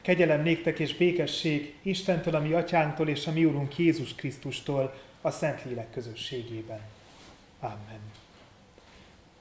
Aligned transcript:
Kegyelem 0.00 0.42
néktek 0.42 0.78
és 0.78 0.94
békesség 0.94 1.74
Istentől, 1.82 2.34
a 2.34 2.40
mi 2.40 2.52
atyánktól 2.52 3.08
és 3.08 3.26
a 3.26 3.32
mi 3.32 3.44
úrunk 3.44 3.78
Jézus 3.78 4.14
Krisztustól 4.14 4.94
a 5.20 5.30
Szentlélek 5.30 5.90
közösségében. 5.90 6.80
Amen. 7.60 8.00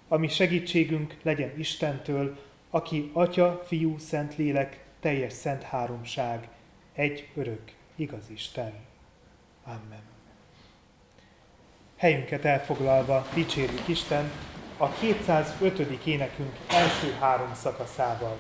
A 0.08 0.18
mi 0.18 0.28
segítségünk 0.28 1.16
legyen 1.22 1.52
Istentől, 1.58 2.38
aki 2.70 3.10
Atya, 3.14 3.64
Fiú, 3.68 3.98
Szentlélek, 3.98 4.84
teljes 5.00 5.34
szent 5.34 5.64
háromság, 5.64 6.48
egy 6.94 7.28
örök, 7.36 7.62
igaz 7.96 8.24
Isten. 8.34 8.74
Amen. 9.64 10.02
Helyünket 11.98 12.46
elfoglalva 12.46 13.28
dicsérjük 13.34 13.88
Isten 13.88 14.32
a 14.78 14.90
205. 14.90 16.06
énekünk 16.06 16.58
első 16.68 17.12
három 17.20 17.54
szakaszával. 17.54 18.38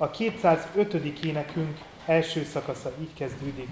A 0.00 0.10
205. 0.10 0.94
énekünk 1.24 1.78
első 2.06 2.44
szakasza 2.44 2.92
így 3.00 3.14
kezdődik, 3.14 3.68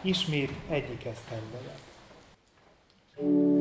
ismét 0.00 0.50
egyik 0.68 1.04
esztendeje. 1.04 1.74
thank 3.16 3.28
you 3.28 3.53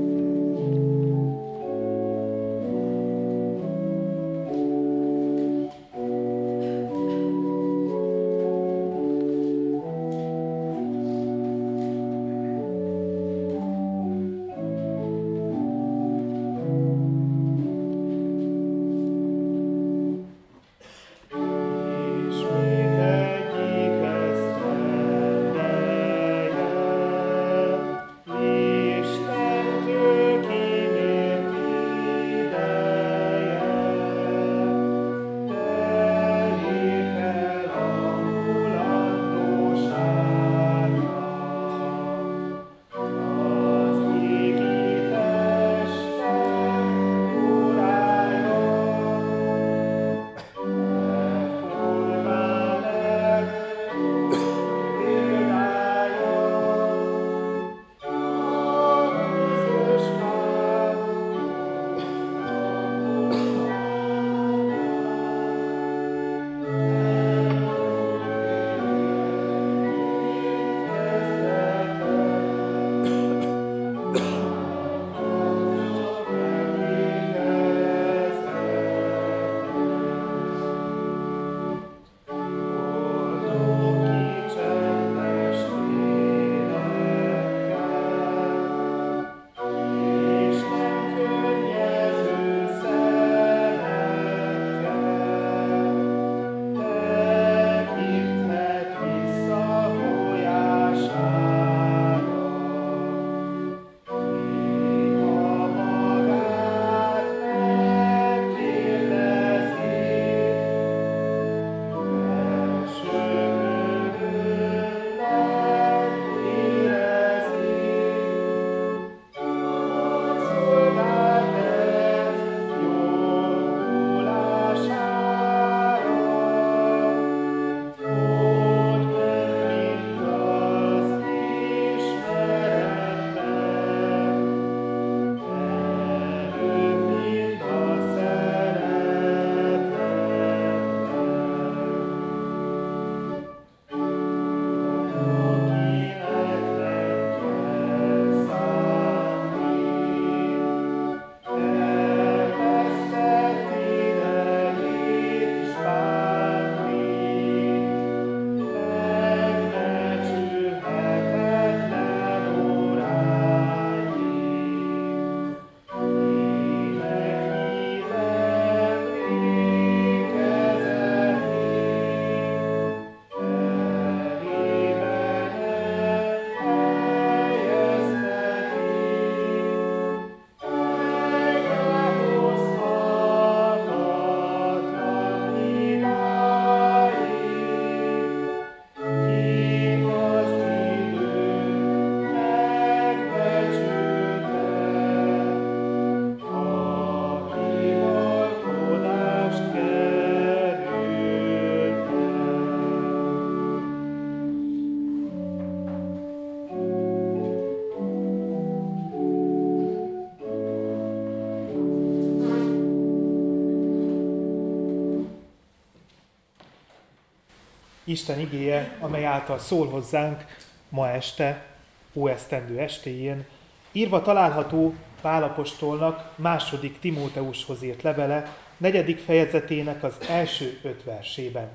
Isten 218.04 218.40
igéje, 218.40 218.98
amely 219.00 219.26
által 219.26 219.60
szól 219.60 219.88
hozzánk 219.88 220.46
ma 220.90 221.10
este, 221.10 221.66
óesztendő 222.14 222.80
estéjén, 222.80 223.46
írva 223.92 224.22
található 224.22 224.94
Pálapostolnak 225.22 226.32
második 226.36 227.00
Timóteushoz 227.00 227.84
írt 227.84 228.02
levele, 228.02 228.58
negyedik 228.78 229.20
fejezetének 229.20 230.04
az 230.04 230.18
első 230.30 230.80
öt 230.82 231.04
versében. 231.04 231.70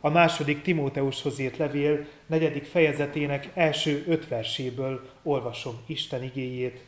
A 0.00 0.08
második 0.08 0.62
Timóteushoz 0.62 1.38
írt 1.38 1.56
levél 1.56 2.06
negyedik 2.26 2.64
fejezetének 2.64 3.50
első 3.54 4.04
öt 4.06 4.28
verséből 4.28 5.08
olvasom 5.22 5.80
Isten 5.86 6.22
igéjét. 6.22 6.84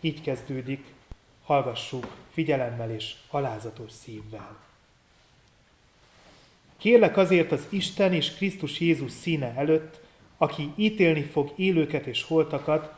Így 0.00 0.20
kezdődik, 0.20 0.84
hallgassuk 1.44 2.06
figyelemmel 2.32 2.90
és 2.90 3.14
alázatos 3.30 3.92
szívvel. 3.92 4.69
Kérlek 6.80 7.16
azért 7.16 7.52
az 7.52 7.66
Isten 7.68 8.12
és 8.12 8.34
Krisztus 8.34 8.80
Jézus 8.80 9.12
színe 9.12 9.54
előtt, 9.56 10.00
aki 10.36 10.72
ítélni 10.76 11.22
fog 11.22 11.52
élőket 11.56 12.06
és 12.06 12.22
holtakat, 12.22 12.92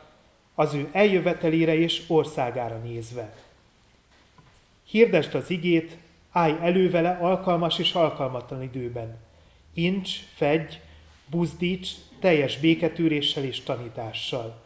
az 0.55 0.73
ő 0.73 0.89
eljövetelére 0.91 1.75
és 1.75 2.01
országára 2.07 2.77
nézve. 2.77 3.35
Hirdest 4.87 5.33
az 5.33 5.49
igét, 5.49 5.97
állj 6.31 6.55
elő 6.61 6.89
vele 6.89 7.17
alkalmas 7.21 7.79
és 7.79 7.93
alkalmatlan 7.93 8.63
időben. 8.63 9.17
Incs, 9.73 10.09
fegy, 10.35 10.79
buzdíts, 11.25 11.89
teljes 12.19 12.57
béketűréssel 12.57 13.43
és 13.43 13.61
tanítással. 13.61 14.61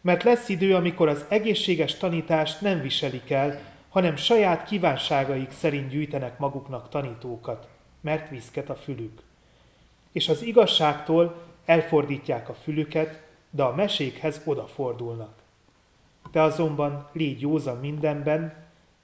Mert 0.00 0.22
lesz 0.22 0.48
idő, 0.48 0.74
amikor 0.74 1.08
az 1.08 1.24
egészséges 1.28 1.94
tanítást 1.94 2.60
nem 2.60 2.80
viselik 2.80 3.30
el, 3.30 3.60
hanem 3.88 4.16
saját 4.16 4.68
kívánságaik 4.68 5.50
szerint 5.50 5.88
gyűjtenek 5.90 6.38
maguknak 6.38 6.88
tanítókat, 6.88 7.68
mert 8.00 8.28
viszket 8.28 8.70
a 8.70 8.74
fülük. 8.74 9.22
És 10.12 10.28
az 10.28 10.42
igazságtól 10.42 11.42
elfordítják 11.64 12.48
a 12.48 12.54
fülüket, 12.54 13.22
de 13.50 13.62
a 13.62 13.74
mesékhez 13.74 14.40
odafordulnak. 14.44 15.38
Te 16.32 16.42
azonban 16.42 17.08
légy 17.12 17.40
józan 17.40 17.76
mindenben, 17.76 18.54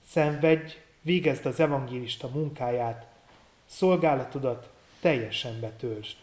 szenvedj, 0.05 0.77
végezd 1.03 1.47
az 1.47 1.61
evangélista 1.61 2.29
munkáját, 2.29 3.07
szolgálatodat 3.67 4.71
teljesen 5.01 5.61
betöltsd. 5.61 6.17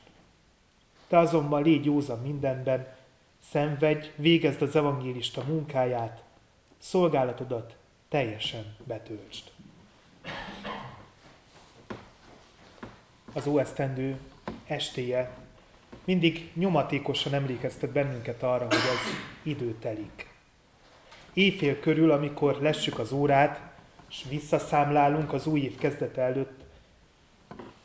Te 1.07 1.17
azonban 1.17 1.63
légy 1.63 1.85
józan 1.85 2.19
mindenben, 2.19 2.95
szenvedj, 3.39 4.07
végezd 4.15 4.61
az 4.61 4.75
evangélista 4.75 5.43
munkáját, 5.47 6.23
szolgálatodat 6.77 7.75
teljesen 8.09 8.75
betöltsd. 8.83 9.51
Az 13.33 13.47
óesztendő 13.47 14.17
estéje 14.65 15.37
mindig 16.03 16.51
nyomatékosan 16.53 17.33
emlékeztet 17.33 17.89
bennünket 17.89 18.43
arra, 18.43 18.63
hogy 18.63 18.75
az 18.75 19.15
idő 19.43 19.75
telik. 19.79 20.29
Éjfél 21.33 21.79
körül, 21.79 22.11
amikor 22.11 22.57
lessük 22.61 22.99
az 22.99 23.11
órát, 23.11 23.61
és 24.09 24.25
visszaszámlálunk 24.29 25.33
az 25.33 25.47
új 25.47 25.59
év 25.59 25.77
kezdete 25.77 26.21
előtt, 26.21 26.63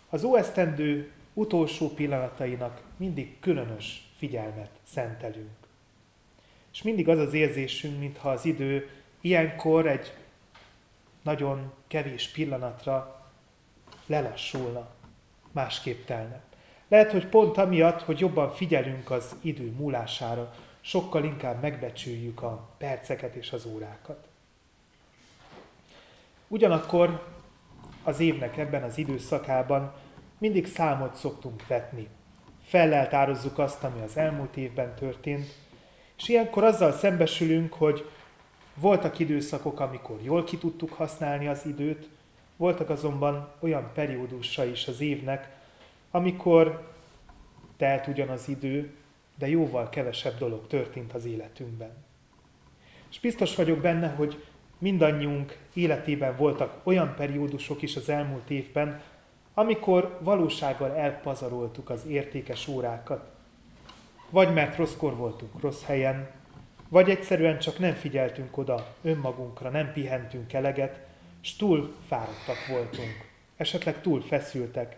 az 0.09 0.25
óesztendő 0.25 1.11
utolsó 1.35 1.89
pillanatainak 1.89 2.83
mindig 2.97 3.41
különös 3.41 4.09
figyelmet 4.17 4.71
szentelünk. 4.83 5.57
És 6.73 6.83
mindig 6.83 7.09
az 7.09 7.19
az 7.19 7.33
érzésünk, 7.33 7.99
mintha 7.99 8.31
az 8.31 8.45
idő 8.45 8.89
ilyenkor 9.21 9.87
egy 9.87 10.15
nagyon 11.23 11.73
kevés 11.87 12.29
pillanatra 12.29 13.27
lelassulna, 14.07 14.97
másképp 15.53 16.05
telne. 16.05 16.41
Lehet, 16.89 17.13
hogy 17.13 17.27
pont 17.27 17.57
amiatt, 17.57 18.03
hogy 18.03 18.19
jobban 18.19 18.51
figyelünk 18.51 19.11
az 19.11 19.37
idő 19.41 19.73
múlására, 19.79 20.55
sokkal 20.81 21.25
inkább 21.25 21.61
megbecsüljük 21.61 22.43
a 22.43 22.69
perceket 22.79 23.35
és 23.35 23.53
az 23.53 23.67
órákat. 23.67 24.29
Ugyanakkor 26.49 27.27
az 28.03 28.21
évnek 28.21 28.57
ebben 28.57 28.83
az 28.83 28.99
időszakában 28.99 29.93
mindig 30.39 30.67
számot 30.67 31.15
szoktunk 31.15 31.67
vetni. 31.67 32.09
Felleltározzuk 32.65 33.59
azt, 33.59 33.85
ami 33.85 34.01
az 34.01 34.17
elmúlt 34.17 34.57
évben 34.57 34.95
történt, 34.95 35.55
és 36.17 36.29
ilyenkor 36.29 36.65
azzal 36.65 36.93
szembesülünk, 36.93 37.73
hogy 37.73 38.11
voltak 38.75 39.19
időszakok, 39.19 39.81
amikor 39.81 40.19
jól 40.23 40.45
ki 40.45 40.59
tudtuk 40.59 40.93
használni 40.93 41.49
az 41.49 41.67
időt, 41.67 42.09
voltak 42.59 42.91
azonban 42.91 43.49
olyan 43.61 43.91
periódusa 43.95 44.65
is 44.65 44.87
az 44.87 45.01
évnek, 45.01 45.57
amikor 46.11 46.93
telt 47.77 48.07
ugyan 48.07 48.29
az 48.29 48.49
idő, 48.49 48.95
de 49.39 49.49
jóval 49.49 49.89
kevesebb 49.89 50.39
dolog 50.39 50.67
történt 50.67 51.13
az 51.13 51.25
életünkben. 51.25 51.91
És 53.11 53.21
biztos 53.21 53.55
vagyok 53.55 53.79
benne, 53.79 54.09
hogy 54.09 54.45
mindannyiunk 54.79 55.59
életében 55.75 56.37
voltak 56.37 56.81
olyan 56.83 57.15
periódusok 57.15 57.83
is 57.83 57.97
az 57.97 58.09
elmúlt 58.09 58.51
évben, 58.51 59.01
amikor 59.55 60.19
valósággal 60.21 60.95
elpazaroltuk 60.95 61.91
az 61.91 62.07
értékes 62.07 62.69
órákat. 62.69 63.31
Vagy 64.31 64.53
mert 64.53 64.77
rosszkor 64.77 65.17
voltunk 65.17 65.61
rossz 65.61 65.83
helyen, 65.83 66.31
vagy 66.89 67.11
egyszerűen 67.11 67.59
csak 67.59 67.79
nem 67.79 67.95
figyeltünk 67.95 68.57
oda 68.57 68.95
önmagunkra, 69.03 69.71
nem 69.71 69.93
pihentünk 69.93 70.53
eleget, 70.53 71.08
és 71.49 71.57
túl 71.57 71.95
fáradtak 72.07 72.67
voltunk, 72.69 73.31
esetleg 73.57 74.01
túl 74.01 74.23
feszültek, 74.23 74.97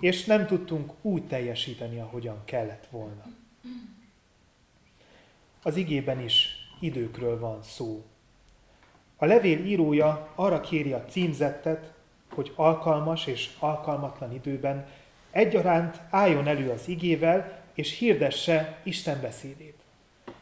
és 0.00 0.24
nem 0.24 0.46
tudtunk 0.46 0.92
úgy 1.02 1.26
teljesíteni, 1.26 1.98
ahogyan 1.98 2.42
kellett 2.44 2.86
volna. 2.90 3.24
Az 5.62 5.76
igében 5.76 6.20
is 6.20 6.48
időkről 6.80 7.38
van 7.38 7.62
szó. 7.62 8.04
A 9.16 9.24
levél 9.24 9.64
írója 9.64 10.32
arra 10.34 10.60
kéri 10.60 10.92
a 10.92 11.04
címzettet, 11.04 11.92
hogy 12.34 12.52
alkalmas 12.54 13.26
és 13.26 13.50
alkalmatlan 13.58 14.32
időben 14.32 14.86
egyaránt 15.30 16.00
álljon 16.10 16.46
elő 16.46 16.70
az 16.70 16.88
igével, 16.88 17.62
és 17.72 17.98
hirdesse 17.98 18.80
Isten 18.82 19.20
beszédét. 19.20 19.78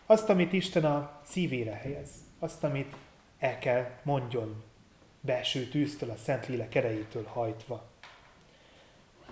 Azt, 0.06 0.28
amit 0.28 0.52
Isten 0.52 0.84
a 0.84 1.20
szívére 1.22 1.72
helyez, 1.72 2.10
azt, 2.38 2.64
amit 2.64 2.94
el 3.38 3.58
kell 3.58 3.90
mondjon, 4.02 4.70
belső 5.24 5.64
tűztől, 5.64 6.10
a 6.10 6.16
Szentlélek 6.16 6.74
erejétől 6.74 7.24
hajtva. 7.24 7.82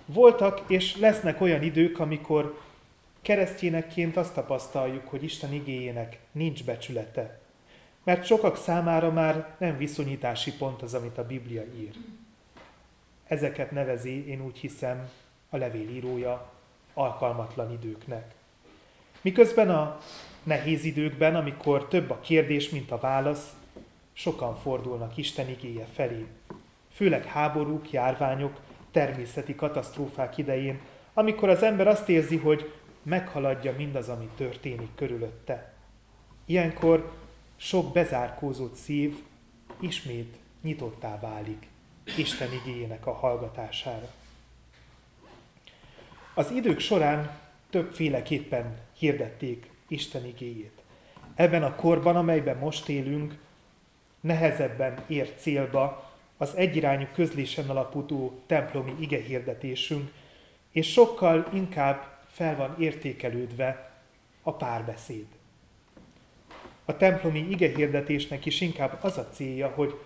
Voltak 0.05 0.61
és 0.67 0.97
lesznek 0.97 1.41
olyan 1.41 1.63
idők, 1.63 1.99
amikor 1.99 2.59
keresztényekként 3.21 4.17
azt 4.17 4.33
tapasztaljuk, 4.33 5.07
hogy 5.07 5.23
Isten 5.23 5.53
igéjének 5.53 6.19
nincs 6.31 6.63
becsülete, 6.63 7.39
mert 8.03 8.25
sokak 8.25 8.57
számára 8.57 9.11
már 9.11 9.55
nem 9.57 9.77
viszonyítási 9.77 10.53
pont 10.53 10.81
az, 10.81 10.93
amit 10.93 11.17
a 11.17 11.25
Biblia 11.25 11.63
ír. 11.79 11.95
Ezeket 13.27 13.71
nevezi, 13.71 14.27
én 14.29 14.45
úgy 14.45 14.57
hiszem, 14.57 15.09
a 15.49 15.57
levélírója 15.57 16.51
alkalmatlan 16.93 17.71
időknek. 17.71 18.33
Miközben 19.21 19.69
a 19.69 19.99
nehéz 20.43 20.83
időkben, 20.83 21.35
amikor 21.35 21.87
több 21.87 22.09
a 22.09 22.19
kérdés, 22.19 22.69
mint 22.69 22.91
a 22.91 22.99
válasz, 22.99 23.53
sokan 24.21 24.55
fordulnak 24.55 25.17
Isten 25.17 25.49
igéje 25.49 25.85
felé. 25.93 26.25
Főleg 26.91 27.25
háborúk, 27.25 27.91
járványok, 27.91 28.59
természeti 28.91 29.55
katasztrófák 29.55 30.37
idején, 30.37 30.79
amikor 31.13 31.49
az 31.49 31.63
ember 31.63 31.87
azt 31.87 32.09
érzi, 32.09 32.37
hogy 32.37 32.73
meghaladja 33.03 33.73
mindaz, 33.77 34.09
ami 34.09 34.29
történik 34.35 34.89
körülötte. 34.95 35.73
Ilyenkor 36.45 37.11
sok 37.55 37.93
bezárkózott 37.93 38.75
szív 38.75 39.23
ismét 39.79 40.35
nyitottá 40.61 41.19
válik 41.19 41.67
Isten 42.17 42.49
igényének 42.53 43.05
a 43.05 43.13
hallgatására. 43.13 44.07
Az 46.33 46.51
idők 46.51 46.79
során 46.79 47.39
többféleképpen 47.69 48.79
hirdették 48.97 49.69
Isten 49.87 50.25
igéjét. 50.25 50.81
Ebben 51.35 51.63
a 51.63 51.75
korban, 51.75 52.15
amelyben 52.15 52.57
most 52.57 52.89
élünk, 52.89 53.37
nehezebben 54.21 55.03
ér 55.07 55.33
célba 55.37 56.11
az 56.37 56.55
egyirányú 56.55 57.07
közlésen 57.13 57.69
alapuló 57.69 58.39
templomi 58.45 58.95
igehirdetésünk, 58.99 60.11
és 60.71 60.91
sokkal 60.91 61.49
inkább 61.53 62.19
fel 62.27 62.55
van 62.55 62.75
értékelődve 62.79 63.91
a 64.41 64.53
párbeszéd. 64.53 65.25
A 66.85 66.97
templomi 66.97 67.39
igehirdetésnek 67.49 68.45
is 68.45 68.61
inkább 68.61 68.99
az 69.01 69.17
a 69.17 69.29
célja, 69.29 69.67
hogy 69.67 69.99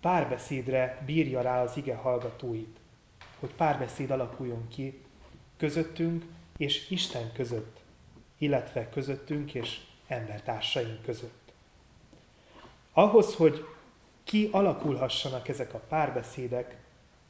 párbeszédre 0.00 1.02
bírja 1.06 1.40
rá 1.40 1.62
az 1.62 1.76
ige 1.76 1.94
hallgatóit, 1.94 2.78
hogy 3.38 3.50
párbeszéd 3.56 4.10
alakuljon 4.10 4.68
ki 4.68 5.00
közöttünk 5.56 6.24
és 6.56 6.90
Isten 6.90 7.32
között, 7.32 7.80
illetve 8.38 8.88
közöttünk 8.88 9.54
és 9.54 9.80
embertársaink 10.06 11.02
között. 11.02 11.39
Ahhoz, 13.00 13.34
hogy 13.34 13.66
ki 14.24 14.48
alakulhassanak 14.52 15.48
ezek 15.48 15.74
a 15.74 15.80
párbeszédek, 15.88 16.76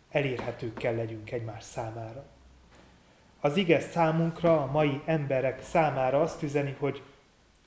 elérhetők 0.09 0.75
kell 0.75 0.95
legyünk 0.95 1.31
egymás 1.31 1.65
számára. 1.65 2.25
Az 3.41 3.57
ige 3.57 3.81
számunkra, 3.81 4.63
a 4.63 4.67
mai 4.67 5.01
emberek 5.05 5.63
számára 5.63 6.21
azt 6.21 6.43
üzeni, 6.43 6.77
hogy 6.79 7.03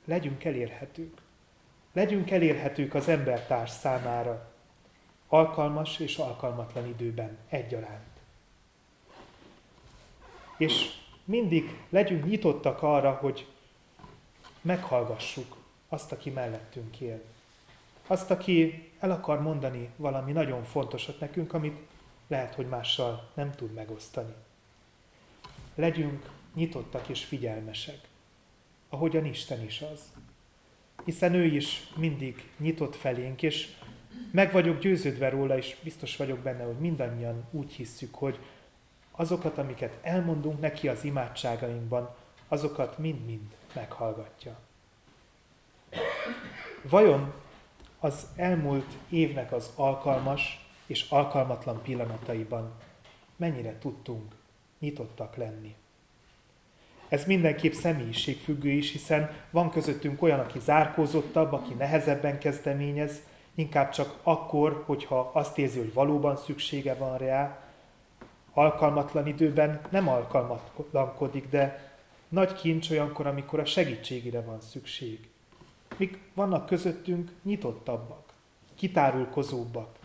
legyünk 0.05 0.43
elérhetők. 0.43 1.21
Legyünk 1.93 2.31
elérhetők 2.31 2.93
az 2.93 3.07
embertárs 3.07 3.71
számára, 3.71 4.51
alkalmas 5.27 5.99
és 5.99 6.17
alkalmatlan 6.17 6.87
időben 6.87 7.37
egyaránt. 7.49 8.19
És 10.57 10.91
mindig 11.23 11.79
legyünk 11.89 12.25
nyitottak 12.25 12.81
arra, 12.81 13.11
hogy 13.11 13.47
meghallgassuk 14.61 15.55
azt, 15.89 16.11
aki 16.11 16.29
mellettünk 16.29 16.99
él. 16.99 17.21
Azt, 18.07 18.31
aki 18.31 18.89
el 18.99 19.11
akar 19.11 19.41
mondani 19.41 19.89
valami 19.95 20.31
nagyon 20.31 20.63
fontosat 20.63 21.19
nekünk, 21.19 21.53
amit 21.53 21.77
lehet, 22.27 22.55
hogy 22.55 22.67
mással 22.67 23.29
nem 23.33 23.51
tud 23.51 23.73
megosztani. 23.73 24.33
Legyünk 25.75 26.29
nyitottak 26.53 27.07
és 27.07 27.23
figyelmesek, 27.23 27.99
ahogyan 28.89 29.25
Isten 29.25 29.63
is 29.63 29.81
az. 29.81 30.01
Hiszen 31.05 31.33
ő 31.33 31.43
is 31.43 31.87
mindig 31.95 32.49
nyitott 32.57 32.95
felénk, 32.95 33.41
és 33.41 33.75
meg 34.31 34.51
vagyok 34.51 34.79
győződve 34.79 35.29
róla, 35.29 35.57
és 35.57 35.77
biztos 35.83 36.17
vagyok 36.17 36.39
benne, 36.39 36.63
hogy 36.63 36.77
mindannyian 36.79 37.47
úgy 37.51 37.71
hisszük, 37.71 38.15
hogy 38.15 38.39
azokat, 39.11 39.57
amiket 39.57 39.99
elmondunk 40.01 40.59
neki 40.59 40.87
az 40.87 41.03
imádságainkban, 41.03 42.15
azokat 42.47 42.97
mind-mind 42.97 43.55
meghallgatja. 43.73 44.59
Vajon 46.81 47.33
az 48.03 48.27
elmúlt 48.35 48.97
évnek 49.09 49.51
az 49.51 49.71
alkalmas 49.75 50.67
és 50.85 51.09
alkalmatlan 51.09 51.81
pillanataiban 51.81 52.73
mennyire 53.35 53.77
tudtunk 53.77 54.35
nyitottak 54.79 55.35
lenni? 55.35 55.75
Ez 57.07 57.25
mindenképp 57.25 57.71
személyiségfüggő 57.71 58.69
is, 58.69 58.91
hiszen 58.91 59.31
van 59.51 59.69
közöttünk 59.69 60.21
olyan, 60.21 60.39
aki 60.39 60.59
zárkózottabb, 60.59 61.53
aki 61.53 61.73
nehezebben 61.73 62.39
kezdeményez, 62.39 63.21
inkább 63.55 63.89
csak 63.89 64.19
akkor, 64.23 64.83
hogyha 64.85 65.31
azt 65.33 65.57
érzi, 65.57 65.79
hogy 65.79 65.93
valóban 65.93 66.37
szüksége 66.37 66.93
van 66.93 67.17
rá, 67.17 67.63
alkalmatlan 68.53 69.27
időben 69.27 69.81
nem 69.89 70.07
alkalmatlankodik, 70.07 71.49
de 71.49 71.93
nagy 72.29 72.53
kincs 72.53 72.89
olyankor, 72.89 73.27
amikor 73.27 73.59
a 73.59 73.65
segítségére 73.65 74.41
van 74.41 74.61
szükség. 74.61 75.32
Mik 75.97 76.19
vannak 76.33 76.65
közöttünk 76.65 77.31
nyitottabbak, 77.43 78.33
kitárulkozóbbak, 78.75 79.97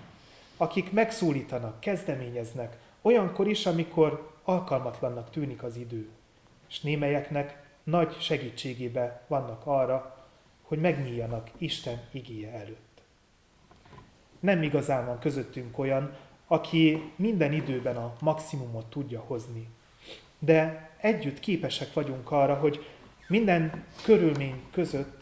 akik 0.57 0.93
megszólítanak, 0.93 1.81
kezdeményeznek, 1.81 2.79
olyankor 3.03 3.49
is, 3.49 3.67
amikor 3.67 4.33
alkalmatlannak 4.43 5.31
tűnik 5.31 5.63
az 5.63 5.77
idő. 5.77 6.09
És 6.69 6.81
némelyeknek 6.81 7.67
nagy 7.85 8.21
segítségébe 8.21 9.23
vannak 9.27 9.67
arra, 9.67 10.27
hogy 10.63 10.79
megnyíljanak 10.79 11.51
Isten 11.59 12.01
igéje 12.13 12.53
előtt. 12.53 13.01
Nem 14.41 14.63
igazán 14.63 15.07
van 15.07 15.19
közöttünk 15.19 15.79
olyan, 15.79 16.17
aki 16.47 17.13
minden 17.17 17.53
időben 17.53 17.97
a 17.97 18.15
maximumot 18.21 18.87
tudja 18.87 19.21
hozni. 19.21 19.69
De 20.39 20.91
együtt 21.01 21.41
képesek 21.41 21.93
vagyunk 21.93 22.31
arra, 22.31 22.55
hogy 22.55 22.87
minden 23.29 23.85
körülmény 24.05 24.63
között 24.71 25.18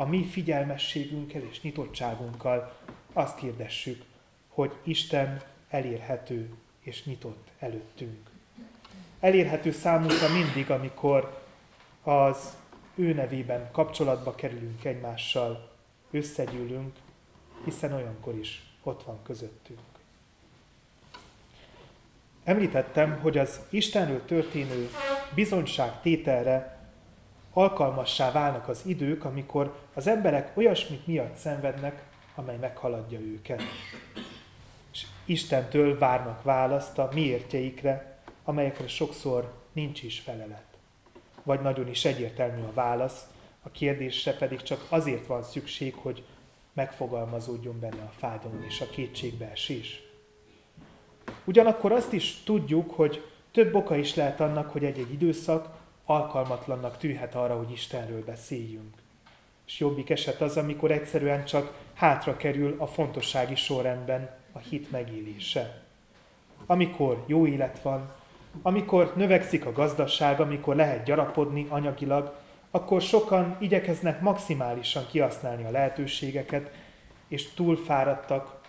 a 0.00 0.04
mi 0.04 0.24
figyelmességünkkel 0.24 1.42
és 1.50 1.60
nyitottságunkkal 1.60 2.76
azt 3.12 3.38
hirdessük, 3.38 4.04
hogy 4.48 4.72
Isten 4.82 5.42
elérhető 5.68 6.54
és 6.80 7.04
nyitott 7.04 7.48
előttünk. 7.58 8.30
Elérhető 9.20 9.70
számunkra 9.70 10.28
mindig, 10.28 10.70
amikor 10.70 11.42
az 12.02 12.56
ő 12.94 13.12
nevében 13.12 13.70
kapcsolatba 13.72 14.34
kerülünk 14.34 14.84
egymással, 14.84 15.70
összegyűlünk, 16.10 16.96
hiszen 17.64 17.92
olyankor 17.92 18.34
is 18.34 18.62
ott 18.82 19.02
van 19.02 19.22
közöttünk. 19.22 19.80
Említettem, 22.44 23.18
hogy 23.20 23.38
az 23.38 23.60
Istenről 23.70 24.24
történő 24.24 24.90
bizonyság 25.34 26.00
tételre 26.00 26.77
alkalmassá 27.58 28.32
válnak 28.32 28.68
az 28.68 28.82
idők, 28.86 29.24
amikor 29.24 29.74
az 29.94 30.06
emberek 30.06 30.56
olyasmit 30.56 31.06
miatt 31.06 31.34
szenvednek, 31.34 32.02
amely 32.34 32.56
meghaladja 32.56 33.20
őket. 33.20 33.62
És 34.92 35.06
Istentől 35.24 35.98
várnak 35.98 36.42
választ 36.42 36.98
a 36.98 37.08
miértjeikre, 37.12 38.18
amelyekre 38.44 38.88
sokszor 38.88 39.52
nincs 39.72 40.02
is 40.02 40.20
felelet. 40.20 40.64
Vagy 41.42 41.60
nagyon 41.60 41.88
is 41.88 42.04
egyértelmű 42.04 42.62
a 42.62 42.72
válasz, 42.74 43.26
a 43.62 43.70
kérdésre 43.70 44.32
pedig 44.32 44.62
csak 44.62 44.86
azért 44.88 45.26
van 45.26 45.42
szükség, 45.42 45.94
hogy 45.94 46.24
megfogalmazódjon 46.72 47.80
benne 47.80 48.02
a 48.02 48.12
fájdalom 48.16 48.64
és 48.68 48.80
a 48.80 48.90
kétségbeesés. 48.90 50.02
Ugyanakkor 51.44 51.92
azt 51.92 52.12
is 52.12 52.42
tudjuk, 52.44 52.90
hogy 52.90 53.24
több 53.50 53.74
oka 53.74 53.96
is 53.96 54.14
lehet 54.14 54.40
annak, 54.40 54.70
hogy 54.70 54.84
egy-egy 54.84 55.12
időszak 55.12 55.77
alkalmatlannak 56.10 56.96
tűhet 56.96 57.34
arra, 57.34 57.56
hogy 57.56 57.70
Istenről 57.70 58.24
beszéljünk. 58.24 58.94
És 59.66 59.78
jobbik 59.78 60.10
eset 60.10 60.40
az, 60.40 60.56
amikor 60.56 60.90
egyszerűen 60.90 61.44
csak 61.44 61.72
hátra 61.94 62.36
kerül 62.36 62.74
a 62.78 62.86
fontossági 62.86 63.54
sorrendben 63.54 64.30
a 64.52 64.58
hit 64.58 64.90
megélése. 64.90 65.82
Amikor 66.66 67.24
jó 67.26 67.46
élet 67.46 67.80
van, 67.82 68.12
amikor 68.62 69.12
növekszik 69.16 69.66
a 69.66 69.72
gazdaság, 69.72 70.40
amikor 70.40 70.76
lehet 70.76 71.04
gyarapodni 71.04 71.66
anyagilag, 71.68 72.34
akkor 72.70 73.02
sokan 73.02 73.56
igyekeznek 73.60 74.20
maximálisan 74.20 75.06
kihasználni 75.06 75.64
a 75.64 75.70
lehetőségeket, 75.70 76.70
és 77.28 77.52
túlfáradtak 77.54 78.60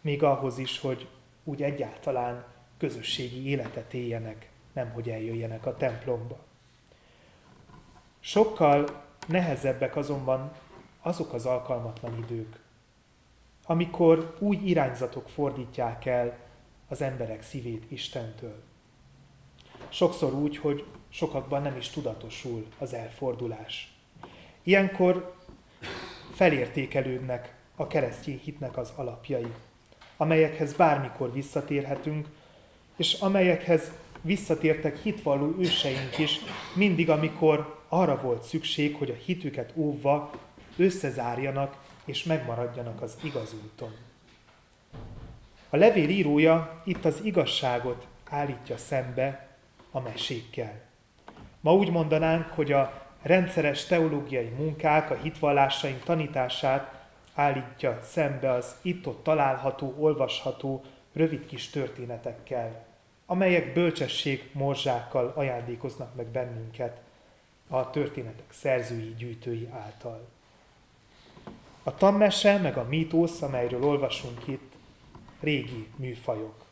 még 0.00 0.22
ahhoz 0.22 0.58
is, 0.58 0.80
hogy 0.80 1.06
úgy 1.44 1.62
egyáltalán 1.62 2.44
közösségi 2.78 3.48
életet 3.48 3.94
éljenek, 3.94 4.50
nem 4.72 4.90
hogy 4.90 5.08
eljöjjenek 5.08 5.66
a 5.66 5.76
templomba. 5.76 6.46
Sokkal 8.28 9.04
nehezebbek 9.26 9.96
azonban 9.96 10.52
azok 11.02 11.32
az 11.32 11.46
alkalmatlan 11.46 12.18
idők, 12.18 12.60
amikor 13.66 14.36
úgy 14.38 14.68
irányzatok 14.68 15.28
fordítják 15.28 16.06
el 16.06 16.38
az 16.88 17.02
emberek 17.02 17.42
szívét 17.42 17.90
Istentől. 17.90 18.62
Sokszor 19.88 20.32
úgy, 20.32 20.56
hogy 20.56 20.84
sokakban 21.08 21.62
nem 21.62 21.76
is 21.76 21.88
tudatosul 21.88 22.66
az 22.78 22.92
elfordulás. 22.94 23.92
Ilyenkor 24.62 25.34
felértékelődnek 26.32 27.54
a 27.76 27.86
keresztény 27.86 28.40
hitnek 28.44 28.76
az 28.76 28.92
alapjai 28.96 29.52
amelyekhez 30.16 30.72
bármikor 30.72 31.32
visszatérhetünk, 31.32 32.28
és 32.96 33.12
amelyekhez 33.12 33.92
visszatértek 34.20 34.98
hitvalló 34.98 35.54
őseink 35.58 36.18
is, 36.18 36.40
mindig, 36.74 37.10
amikor 37.10 37.77
arra 37.88 38.20
volt 38.20 38.42
szükség, 38.42 38.96
hogy 38.96 39.10
a 39.10 39.24
hitüket 39.24 39.72
óvva 39.76 40.30
összezárjanak 40.76 41.76
és 42.04 42.24
megmaradjanak 42.24 43.02
az 43.02 43.18
igaz 43.22 43.54
úton. 43.64 43.92
A 45.70 45.76
levél 45.76 46.08
írója 46.08 46.82
itt 46.84 47.04
az 47.04 47.20
igazságot 47.22 48.06
állítja 48.30 48.76
szembe 48.76 49.48
a 49.90 50.00
mesékkel. 50.00 50.80
Ma 51.60 51.74
úgy 51.74 51.90
mondanánk, 51.90 52.46
hogy 52.46 52.72
a 52.72 53.06
rendszeres 53.22 53.84
teológiai 53.84 54.48
munkák, 54.48 55.10
a 55.10 55.14
hitvallásaink 55.14 56.02
tanítását 56.02 57.06
állítja 57.34 57.98
szembe 58.02 58.50
az 58.50 58.76
itt-ott 58.82 59.22
található, 59.22 59.94
olvasható, 59.98 60.84
rövid 61.12 61.46
kis 61.46 61.70
történetekkel, 61.70 62.86
amelyek 63.26 63.72
bölcsesség 63.72 64.50
morzsákkal 64.52 65.32
ajándékoznak 65.34 66.14
meg 66.14 66.26
bennünket 66.26 67.00
a 67.68 67.90
történetek 67.90 68.52
szerzői, 68.52 69.14
gyűjtői 69.18 69.68
által. 69.72 70.28
A 71.82 71.94
tammese 71.94 72.58
meg 72.58 72.76
a 72.76 72.86
mítosz, 72.88 73.42
amelyről 73.42 73.84
olvasunk 73.84 74.46
itt, 74.46 74.72
régi 75.40 75.88
műfajok. 75.96 76.64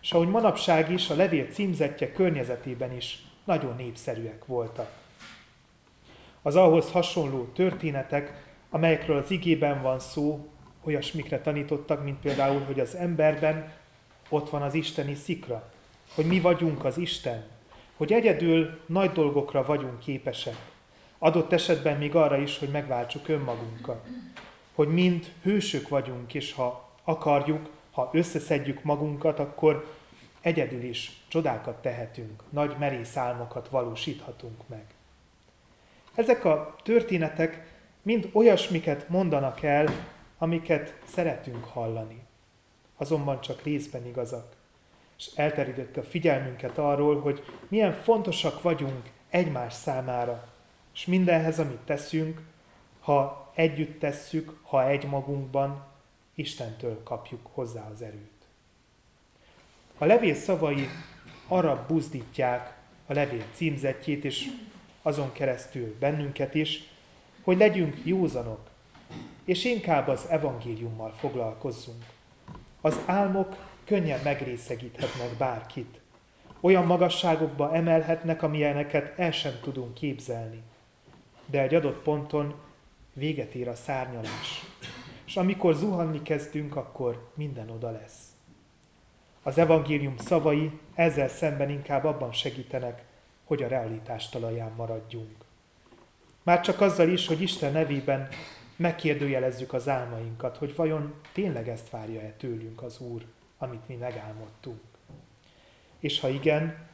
És 0.00 0.12
ahogy 0.12 0.28
manapság 0.28 0.90
is, 0.90 1.10
a 1.10 1.14
levél 1.14 1.46
címzetje 1.46 2.12
környezetében 2.12 2.96
is 2.96 3.26
nagyon 3.44 3.76
népszerűek 3.76 4.46
voltak. 4.46 4.90
Az 6.42 6.56
ahhoz 6.56 6.90
hasonló 6.90 7.44
történetek 7.44 8.44
amelyekről 8.74 9.16
az 9.16 9.30
igében 9.30 9.82
van 9.82 10.00
szó, 10.00 10.48
olyasmikre 10.84 11.40
tanítottak, 11.40 12.04
mint 12.04 12.20
például, 12.20 12.60
hogy 12.60 12.80
az 12.80 12.94
emberben 12.94 13.72
ott 14.28 14.50
van 14.50 14.62
az 14.62 14.74
isteni 14.74 15.14
szikra, 15.14 15.72
hogy 16.14 16.26
mi 16.26 16.40
vagyunk 16.40 16.84
az 16.84 16.98
Isten, 16.98 17.44
hogy 17.96 18.12
egyedül 18.12 18.80
nagy 18.86 19.12
dolgokra 19.12 19.64
vagyunk 19.64 19.98
képesek, 19.98 20.56
adott 21.18 21.52
esetben 21.52 21.98
még 21.98 22.14
arra 22.14 22.36
is, 22.36 22.58
hogy 22.58 22.68
megváltsuk 22.68 23.28
önmagunkat, 23.28 24.06
hogy 24.74 24.88
mind 24.88 25.32
hősök 25.42 25.88
vagyunk, 25.88 26.34
és 26.34 26.52
ha 26.52 26.90
akarjuk, 27.04 27.68
ha 27.90 28.10
összeszedjük 28.12 28.82
magunkat, 28.82 29.38
akkor 29.38 29.86
egyedül 30.40 30.82
is 30.82 31.22
csodákat 31.28 31.82
tehetünk, 31.82 32.42
nagy 32.50 32.76
merész 32.78 33.16
álmokat 33.16 33.68
valósíthatunk 33.68 34.68
meg. 34.68 34.84
Ezek 36.14 36.44
a 36.44 36.76
történetek 36.82 37.72
mind 38.02 38.28
olyasmiket 38.32 39.08
mondanak 39.08 39.62
el, 39.62 39.88
amiket 40.38 40.94
szeretünk 41.04 41.64
hallani. 41.64 42.22
Azonban 42.96 43.40
csak 43.40 43.62
részben 43.62 44.06
igazak. 44.06 44.56
És 45.18 45.30
elterített 45.34 45.96
a 45.96 46.02
figyelmünket 46.02 46.78
arról, 46.78 47.20
hogy 47.20 47.44
milyen 47.68 47.92
fontosak 47.92 48.62
vagyunk 48.62 49.10
egymás 49.30 49.72
számára. 49.72 50.48
És 50.94 51.06
mindenhez, 51.06 51.58
amit 51.58 51.80
teszünk, 51.84 52.40
ha 53.00 53.50
együtt 53.54 53.98
tesszük, 53.98 54.58
ha 54.62 54.88
egy 54.88 55.06
magunkban, 55.06 55.92
Istentől 56.34 57.02
kapjuk 57.02 57.48
hozzá 57.52 57.90
az 57.92 58.02
erőt. 58.02 58.30
A 59.98 60.04
levél 60.04 60.34
szavai 60.34 60.88
arra 61.48 61.84
buzdítják 61.88 62.76
a 63.06 63.12
levél 63.12 63.44
címzetjét, 63.52 64.24
és 64.24 64.48
azon 65.02 65.32
keresztül 65.32 65.96
bennünket 65.98 66.54
is, 66.54 66.88
hogy 67.42 67.58
legyünk 67.58 67.96
józanok, 68.04 68.70
és 69.44 69.64
inkább 69.64 70.08
az 70.08 70.26
evangéliummal 70.28 71.12
foglalkozzunk. 71.12 72.04
Az 72.80 72.98
álmok 73.06 73.56
könnyen 73.84 74.20
megrészegíthetnek 74.24 75.36
bárkit. 75.38 76.00
olyan 76.60 76.84
magasságokba 76.86 77.74
emelhetnek, 77.74 78.42
amilyeneket 78.42 79.18
el 79.18 79.30
sem 79.30 79.52
tudunk 79.62 79.94
képzelni. 79.94 80.62
De 81.46 81.62
egy 81.62 81.74
adott 81.74 82.02
ponton 82.02 82.54
véget 83.12 83.54
ér 83.54 83.68
a 83.68 83.74
szárnyalás. 83.74 84.64
És 85.26 85.36
amikor 85.36 85.74
zuhanni 85.74 86.22
kezdünk, 86.22 86.76
akkor 86.76 87.30
minden 87.34 87.70
oda 87.70 87.90
lesz. 87.90 88.28
Az 89.42 89.58
evangélium 89.58 90.16
szavai 90.16 90.70
ezzel 90.94 91.28
szemben 91.28 91.70
inkább 91.70 92.04
abban 92.04 92.32
segítenek, 92.32 93.04
hogy 93.44 93.62
a 93.62 93.68
realitás 93.68 94.28
talaján 94.28 94.72
maradjunk. 94.76 95.44
Már 96.42 96.60
csak 96.60 96.80
azzal 96.80 97.08
is, 97.08 97.26
hogy 97.26 97.42
Isten 97.42 97.72
nevében 97.72 98.28
megkérdőjelezzük 98.76 99.72
az 99.72 99.88
álmainkat, 99.88 100.56
hogy 100.56 100.76
vajon 100.76 101.14
tényleg 101.32 101.68
ezt 101.68 101.90
várja-e 101.90 102.30
tőlünk 102.30 102.82
az 102.82 103.00
Úr, 103.00 103.22
amit 103.64 103.88
mi 103.88 103.94
megálmodtunk. 103.94 104.80
És 105.98 106.20
ha 106.20 106.28
igen, 106.28 106.86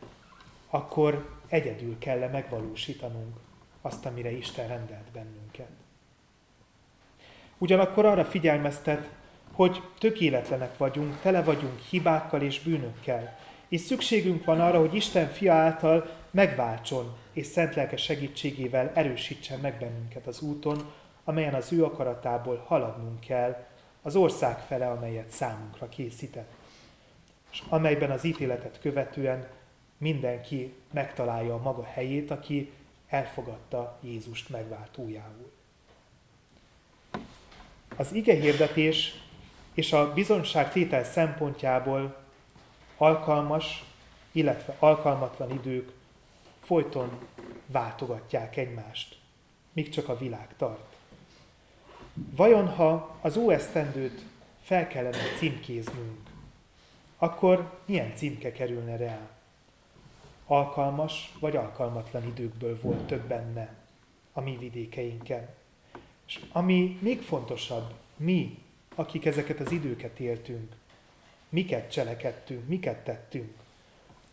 akkor 0.71 1.39
egyedül 1.49 1.99
kell 1.99 2.29
megvalósítanunk 2.29 3.37
azt, 3.81 4.07
amire 4.07 4.31
Isten 4.31 4.69
rendelt 4.69 5.11
bennünket. 5.13 5.71
Ugyanakkor 7.59 8.05
arra 8.05 8.25
figyelmeztet, 8.25 9.09
hogy 9.53 9.83
tökéletlenek 9.99 10.77
vagyunk, 10.77 11.21
tele 11.21 11.43
vagyunk 11.43 11.79
hibákkal 11.79 12.43
és 12.43 12.61
bűnökkel, 12.61 13.39
és 13.69 13.81
szükségünk 13.81 14.45
van 14.45 14.61
arra, 14.61 14.79
hogy 14.79 14.95
Isten 14.95 15.29
fia 15.29 15.55
által 15.55 16.11
megváltson, 16.31 17.17
és 17.33 17.47
szent 17.47 17.75
lelke 17.75 17.97
segítségével 17.97 18.93
erősítsen 18.95 19.59
meg 19.61 19.79
bennünket 19.79 20.27
az 20.27 20.41
úton, 20.41 20.93
amelyen 21.25 21.55
az 21.55 21.73
ő 21.73 21.85
akaratából 21.85 22.65
haladnunk 22.67 23.21
kell, 23.21 23.67
az 24.03 24.17
ország 24.17 24.59
fele, 24.59 24.91
amelyet 24.91 25.31
számunkra 25.31 25.89
készített, 25.89 26.53
és 27.51 27.63
amelyben 27.69 28.11
az 28.11 28.25
ítéletet 28.25 28.81
követően 28.81 29.49
mindenki 29.99 30.75
megtalálja 30.93 31.55
a 31.55 31.63
maga 31.63 31.85
helyét, 31.85 32.31
aki 32.31 32.73
elfogadta 33.09 33.99
Jézust 34.01 34.49
megváltójául. 34.49 35.53
Az 37.97 38.13
ige 38.13 38.35
hirdetés 38.35 39.15
és 39.75 39.93
a 39.93 40.13
bizonságtétel 40.13 41.05
szempontjából 41.05 42.17
alkalmas, 42.97 43.85
illetve 44.33 44.77
alkalmatlan 44.79 45.51
idők 45.51 45.93
folyton 46.61 47.19
váltogatják 47.67 48.57
egymást, 48.57 49.19
míg 49.73 49.89
csak 49.89 50.09
a 50.09 50.19
világ 50.19 50.57
tart. 50.57 50.97
Vajon 52.15 52.69
ha 52.69 53.17
az 53.21 53.37
ó 53.37 53.51
esztendőt 53.51 54.25
fel 54.63 54.89
kellene 54.89 55.37
címkéznünk, 55.39 56.30
akkor 57.23 57.79
milyen 57.85 58.13
címke 58.15 58.53
kerülne 58.53 58.97
rá? 58.97 59.19
Alkalmas 60.47 61.33
vagy 61.41 61.57
alkalmatlan 61.57 62.27
időkből 62.27 62.81
volt 62.81 63.07
több 63.07 63.23
benne 63.23 63.75
a 64.33 64.41
mi 64.41 64.57
vidékeinken. 64.57 65.49
És 66.27 66.41
ami 66.53 66.99
még 67.01 67.23
fontosabb, 67.23 67.93
mi, 68.17 68.59
akik 68.95 69.27
ezeket 69.27 69.61
az 69.61 69.73
időket 69.73 70.21
éltünk, 70.21 70.73
miket 71.49 71.91
cselekedtünk, 71.91 72.69
miket 72.69 73.05
tettünk, 73.05 73.53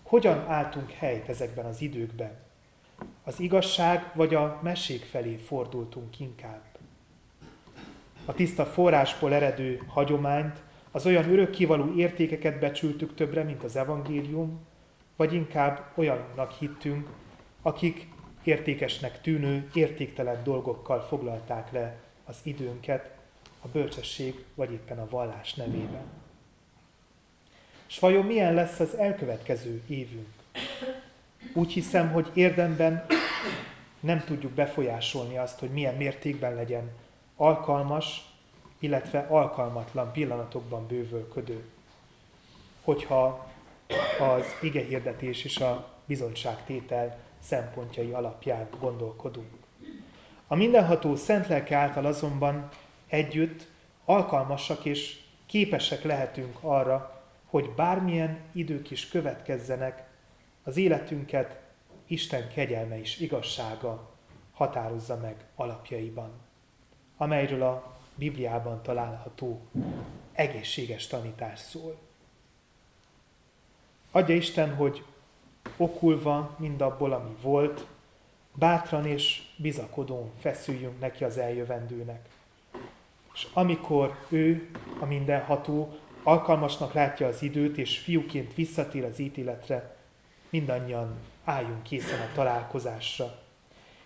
hogyan 0.03 0.37
álltunk 0.47 0.91
helyt 0.91 1.29
ezekben 1.29 1.65
az 1.65 1.81
időkben. 1.81 2.39
Az 3.23 3.39
igazság 3.39 4.11
vagy 4.13 4.33
a 4.33 4.59
mesék 4.63 5.03
felé 5.03 5.35
fordultunk 5.35 6.19
inkább. 6.19 6.61
A 8.25 8.33
tiszta 8.33 8.65
forrásból 8.65 9.33
eredő 9.33 9.83
hagyományt, 9.87 10.61
az 10.91 11.05
olyan 11.05 11.31
örökkivaló 11.31 11.93
értékeket 11.95 12.59
becsültük 12.59 13.15
többre, 13.15 13.43
mint 13.43 13.63
az 13.63 13.75
evangélium, 13.75 14.59
vagy 15.15 15.33
inkább 15.33 15.91
olyannak 15.95 16.51
hittünk, 16.51 17.09
akik 17.61 18.07
értékesnek 18.43 19.21
tűnő, 19.21 19.69
értéktelen 19.73 20.43
dolgokkal 20.43 21.01
foglalták 21.01 21.71
le 21.71 21.95
az 22.25 22.37
időnket 22.43 23.15
a 23.61 23.67
bölcsesség 23.67 24.43
vagy 24.55 24.71
éppen 24.71 24.99
a 24.99 25.09
vallás 25.09 25.53
nevében. 25.53 26.03
S 27.85 27.99
vajon 27.99 28.25
milyen 28.25 28.53
lesz 28.53 28.79
az 28.79 28.95
elkövetkező 28.95 29.81
évünk? 29.87 30.27
Úgy 31.53 31.71
hiszem, 31.71 32.11
hogy 32.11 32.29
érdemben 32.33 33.05
nem 33.99 34.23
tudjuk 34.23 34.51
befolyásolni 34.51 35.37
azt, 35.37 35.59
hogy 35.59 35.69
milyen 35.69 35.95
mértékben 35.95 36.55
legyen 36.55 36.91
alkalmas, 37.35 38.36
illetve 38.79 39.19
alkalmatlan 39.19 40.11
pillanatokban 40.11 40.87
bővölködő. 40.87 41.63
Hogyha 42.83 43.47
az 44.19 44.45
ige 44.61 44.83
hirdetés 44.83 45.43
és 45.43 45.57
a 45.57 45.93
bizonyságtétel 46.05 47.17
szempontjai 47.39 48.11
alapján 48.11 48.67
gondolkodunk. 48.79 49.49
A 50.47 50.55
mindenható 50.55 51.15
szent 51.15 51.47
lelke 51.47 51.75
által 51.75 52.05
azonban 52.05 52.69
együtt 53.07 53.67
alkalmasak 54.05 54.85
és 54.85 55.19
képesek 55.45 56.03
lehetünk 56.03 56.57
arra, 56.61 57.23
hogy 57.45 57.69
bármilyen 57.75 58.39
idők 58.53 58.91
is 58.91 59.07
következzenek, 59.09 60.07
az 60.63 60.77
életünket 60.77 61.59
Isten 62.07 62.49
kegyelme 62.49 62.99
és 62.99 63.19
igazsága 63.19 64.09
határozza 64.53 65.15
meg 65.15 65.35
alapjaiban, 65.55 66.31
amelyről 67.17 67.61
a 67.63 67.96
Bibliában 68.17 68.81
található 68.81 69.61
egészséges 70.31 71.07
tanítás 71.07 71.59
szól. 71.59 71.97
Adja 74.11 74.35
Isten, 74.35 74.75
hogy 74.75 75.03
okulva 75.77 76.55
mindabból, 76.59 77.13
ami 77.13 77.35
volt, 77.41 77.85
bátran 78.53 79.05
és 79.05 79.41
bizakodón 79.55 80.31
feszüljünk 80.39 80.99
neki 80.99 81.23
az 81.23 81.37
eljövendőnek. 81.37 82.29
És 83.33 83.47
amikor 83.53 84.15
ő, 84.29 84.69
a 84.99 85.05
mindenható, 85.05 85.97
alkalmasnak 86.23 86.93
látja 86.93 87.27
az 87.27 87.41
időt, 87.41 87.77
és 87.77 87.97
fiúként 87.97 88.53
visszatér 88.53 89.03
az 89.03 89.19
ítéletre, 89.19 89.95
mindannyian 90.49 91.15
álljunk 91.43 91.83
készen 91.83 92.19
a 92.19 92.35
találkozásra. 92.35 93.39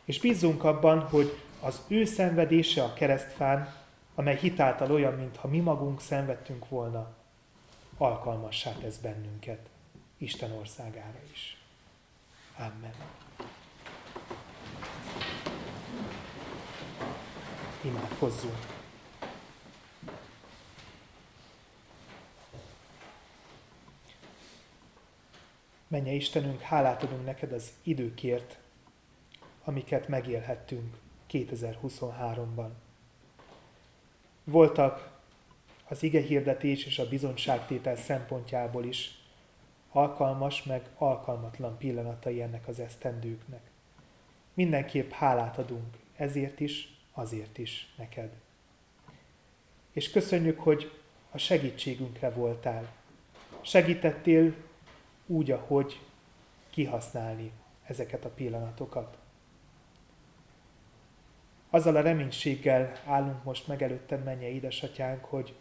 És 0.05 0.19
bízzunk 0.19 0.63
abban, 0.63 0.99
hogy 0.99 1.37
az 1.61 1.81
ő 1.87 2.05
szenvedése 2.05 2.83
a 2.83 2.93
keresztfán, 2.93 3.73
amely 4.15 4.37
hitáltal 4.37 4.91
olyan, 4.91 5.13
mintha 5.13 5.47
mi 5.47 5.59
magunk 5.59 6.01
szenvedtünk 6.01 6.69
volna, 6.69 7.13
alkalmassá 7.97 8.71
tesz 8.71 8.97
bennünket 8.97 9.69
Isten 10.17 10.51
országára 10.51 11.19
is. 11.31 11.57
Amen. 12.57 12.93
Imádkozzunk. 17.83 18.79
Menje 25.87 26.11
Istenünk, 26.11 26.61
hálát 26.61 27.03
adunk 27.03 27.25
neked 27.25 27.51
az 27.51 27.71
időkért, 27.83 28.57
amiket 29.63 30.07
megélhettünk 30.07 30.97
2023-ban. 31.29 32.69
Voltak 34.43 35.19
az 35.87 36.03
ige 36.03 36.21
hirdetés 36.21 36.85
és 36.85 36.99
a 36.99 37.09
bizonyságtétel 37.09 37.95
szempontjából 37.95 38.85
is 38.85 39.19
alkalmas 39.91 40.63
meg 40.63 40.89
alkalmatlan 40.97 41.77
pillanatai 41.77 42.41
ennek 42.41 42.67
az 42.67 42.79
esztendőknek. 42.79 43.61
Mindenképp 44.53 45.11
hálát 45.11 45.57
adunk 45.57 45.97
ezért 46.15 46.59
is, 46.59 46.89
azért 47.13 47.57
is 47.57 47.93
neked. 47.97 48.29
És 49.91 50.09
köszönjük, 50.09 50.59
hogy 50.59 50.91
a 51.31 51.37
segítségünkre 51.37 52.29
voltál. 52.29 52.93
Segítettél 53.61 54.53
úgy, 55.25 55.51
ahogy 55.51 55.99
kihasználni 56.69 57.51
ezeket 57.85 58.25
a 58.25 58.29
pillanatokat. 58.29 59.17
Azzal 61.73 61.95
a 61.95 62.01
reménységgel 62.01 63.01
állunk 63.05 63.43
most 63.43 63.67
meg 63.67 63.83
előtted, 63.83 64.23
menje 64.23 64.49
édesatyánk, 64.49 65.25
hogy 65.25 65.53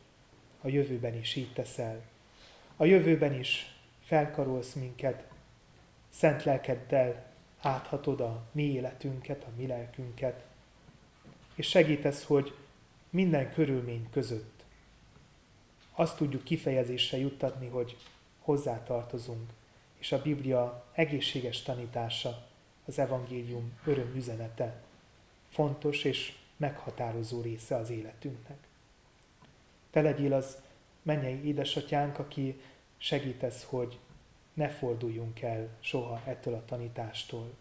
a 0.60 0.68
jövőben 0.68 1.14
is 1.14 1.36
így 1.36 1.52
teszel. 1.52 2.02
A 2.76 2.84
jövőben 2.84 3.38
is 3.38 3.78
felkarolsz 4.04 4.72
minket, 4.72 5.24
szent 6.08 6.44
lelkeddel 6.44 7.32
áthatod 7.60 8.20
a 8.20 8.42
mi 8.52 8.62
életünket, 8.62 9.44
a 9.44 9.50
mi 9.56 9.66
lelkünket, 9.66 10.44
és 11.54 11.68
segítesz, 11.68 12.24
hogy 12.24 12.54
minden 13.10 13.52
körülmény 13.52 14.08
között 14.10 14.64
azt 15.92 16.16
tudjuk 16.16 16.44
kifejezésre 16.44 17.18
juttatni, 17.18 17.68
hogy 17.68 17.96
hozzátartozunk, 18.38 19.50
és 19.98 20.12
a 20.12 20.22
Biblia 20.22 20.84
egészséges 20.92 21.62
tanítása, 21.62 22.46
az 22.86 22.98
evangélium 22.98 23.72
öröm 23.84 24.12
üzenete 24.16 24.82
fontos 25.50 26.04
és 26.04 26.36
meghatározó 26.56 27.40
része 27.40 27.76
az 27.76 27.90
életünknek. 27.90 28.58
Te 29.90 30.00
legyél 30.00 30.32
az 30.32 30.56
mennyei 31.02 31.44
édesatyánk, 31.46 32.18
aki 32.18 32.60
segítesz, 32.98 33.64
hogy 33.64 33.98
ne 34.54 34.68
forduljunk 34.68 35.40
el 35.40 35.68
soha 35.80 36.22
ettől 36.24 36.54
a 36.54 36.64
tanítástól. 36.64 37.54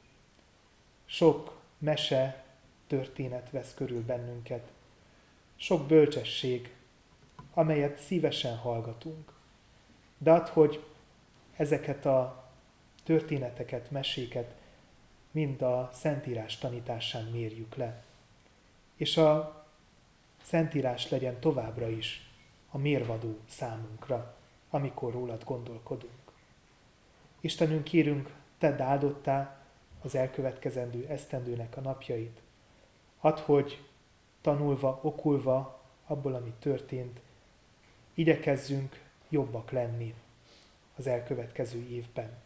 Sok 1.05 1.61
mese, 1.77 2.43
történet 2.87 3.49
vesz 3.49 3.73
körül 3.73 4.05
bennünket, 4.05 4.71
sok 5.55 5.87
bölcsesség, 5.87 6.73
amelyet 7.53 7.97
szívesen 7.97 8.57
hallgatunk. 8.57 9.33
De 10.17 10.31
ad, 10.31 10.47
hogy 10.47 10.83
ezeket 11.55 12.05
a 12.05 12.49
történeteket, 13.03 13.91
meséket 13.91 14.55
mind 15.31 15.61
a 15.61 15.89
Szentírás 15.93 16.57
tanításán 16.57 17.25
mérjük 17.25 17.75
le. 17.75 18.03
És 18.95 19.17
a 19.17 19.63
Szentírás 20.41 21.09
legyen 21.09 21.39
továbbra 21.39 21.89
is 21.89 22.29
a 22.69 22.77
mérvadó 22.77 23.37
számunkra, 23.47 24.35
amikor 24.69 25.13
rólad 25.13 25.43
gondolkodunk. 25.43 26.31
Istenünk 27.39 27.83
kérünk, 27.83 28.33
tedd 28.57 28.81
áldottá 28.81 29.57
az 30.01 30.15
elkövetkezendő 30.15 31.05
esztendőnek 31.07 31.77
a 31.77 31.81
napjait. 31.81 32.41
Add, 33.19 33.39
hogy 33.39 33.83
tanulva, 34.41 34.99
okulva 35.01 35.81
abból, 36.05 36.35
ami 36.35 36.53
történt, 36.59 37.21
igyekezzünk 38.13 39.03
jobbak 39.29 39.71
lenni 39.71 40.13
az 40.95 41.07
elkövetkező 41.07 41.87
évben. 41.89 42.37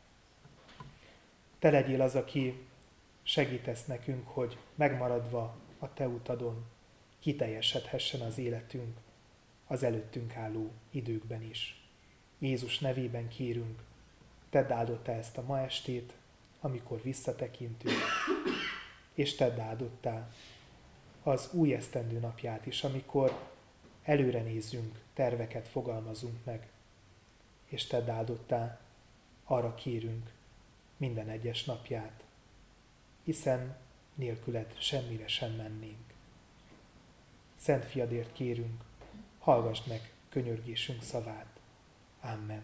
Te 1.59 1.69
legyél 1.69 2.01
az, 2.01 2.15
aki 2.15 2.67
segítesz 3.23 3.85
nekünk, 3.85 4.27
hogy 4.27 4.57
megmaradva 4.75 5.55
a 5.79 5.93
Te 5.93 6.07
utadon 6.07 6.65
kiteljesedhessen 7.19 8.21
az 8.21 8.37
életünk 8.37 8.97
az 9.67 9.83
előttünk 9.83 10.35
álló 10.35 10.71
időkben 10.91 11.41
is. 11.41 11.87
Jézus 12.39 12.79
nevében 12.79 13.27
kérünk, 13.27 13.83
tedd 14.49 14.71
áldotta 14.71 15.11
ezt 15.11 15.37
a 15.37 15.41
ma 15.41 15.59
estét, 15.59 16.13
amikor 16.61 17.01
visszatekintünk, 17.01 17.95
és 19.13 19.35
tedd 19.35 19.59
áldottá 19.59 20.29
az 21.23 21.49
új 21.51 21.73
esztendő 21.73 22.19
napját 22.19 22.65
is, 22.65 22.83
amikor 22.83 23.51
előre 24.03 24.41
nézünk, 24.41 24.99
terveket 25.13 25.67
fogalmazunk 25.67 26.45
meg, 26.45 26.69
és 27.65 27.85
tedd 27.87 28.09
áldottá, 28.09 28.79
arra 29.43 29.75
kérünk 29.75 30.31
minden 30.97 31.29
egyes 31.29 31.63
napját, 31.63 32.22
hiszen 33.23 33.77
nélküled 34.15 34.75
semmire 34.77 35.27
sem 35.27 35.51
mennénk. 35.51 36.13
Szent 37.55 37.85
fiadért 37.85 38.33
kérünk, 38.33 38.83
hallgass 39.39 39.83
meg 39.87 40.13
könyörgésünk 40.29 41.03
szavát. 41.03 41.59
Amen. 42.21 42.63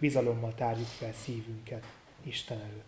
Bizalommal 0.00 0.54
tárjuk 0.54 0.86
fel 0.86 1.12
szívünket 1.12 1.84
Isten 2.22 2.60
előtt. 2.60 2.87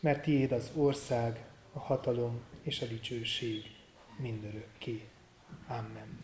mert 0.00 0.22
tiéd 0.22 0.52
az 0.52 0.70
ország, 0.74 1.44
a 1.72 1.78
hatalom 1.78 2.40
és 2.62 2.80
a 2.80 2.86
dicsőség 2.86 3.62
mindörökké. 4.16 5.08
Amen. 5.68 6.18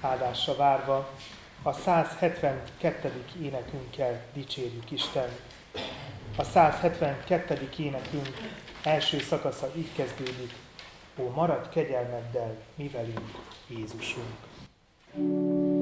Áldásra 0.00 0.56
várva 0.56 1.10
a 1.62 1.72
172. 1.72 3.24
énekünkkel 3.42 4.24
dicsérjük 4.32 4.90
Isten. 4.90 5.30
A 6.36 6.42
172. 6.42 7.70
énekünk 7.78 8.28
első 8.82 9.18
szakasza 9.18 9.72
így 9.76 9.92
kezdődik. 9.92 10.52
Ó, 11.18 11.28
maradj 11.28 11.68
kegyelmeddel, 11.68 12.56
mi 12.74 12.88
velünk, 12.88 13.30
Jézusunk. 13.66 14.49
thank 15.14 15.24
you 15.24 15.79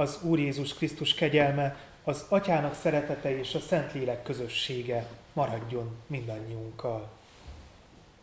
az 0.00 0.18
Úr 0.22 0.38
Jézus 0.38 0.74
Krisztus 0.74 1.14
kegyelme, 1.14 1.76
az 2.04 2.24
Atyának 2.28 2.74
szeretete 2.74 3.38
és 3.38 3.54
a 3.54 3.60
Szentlélek 3.60 4.22
közössége 4.22 5.06
maradjon 5.32 5.96
mindannyiunkkal. 6.06 7.08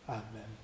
Amen. 0.06 0.56